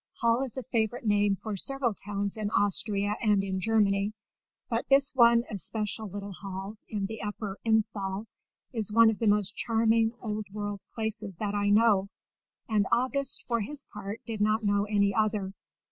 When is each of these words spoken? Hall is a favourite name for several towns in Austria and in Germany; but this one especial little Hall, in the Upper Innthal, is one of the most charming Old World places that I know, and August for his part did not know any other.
Hall 0.15 0.41
is 0.43 0.57
a 0.57 0.63
favourite 0.63 1.05
name 1.05 1.35
for 1.35 1.55
several 1.55 1.93
towns 1.93 2.35
in 2.35 2.49
Austria 2.49 3.17
and 3.21 3.43
in 3.43 3.59
Germany; 3.59 4.13
but 4.67 4.89
this 4.89 5.13
one 5.13 5.43
especial 5.47 6.07
little 6.09 6.31
Hall, 6.33 6.75
in 6.89 7.05
the 7.05 7.21
Upper 7.21 7.59
Innthal, 7.63 8.25
is 8.73 8.91
one 8.91 9.11
of 9.11 9.19
the 9.19 9.27
most 9.27 9.55
charming 9.55 10.11
Old 10.19 10.47
World 10.51 10.81
places 10.95 11.35
that 11.37 11.53
I 11.53 11.69
know, 11.69 12.09
and 12.67 12.87
August 12.91 13.43
for 13.43 13.59
his 13.59 13.83
part 13.93 14.19
did 14.25 14.41
not 14.41 14.63
know 14.63 14.85
any 14.85 15.13
other. 15.13 15.53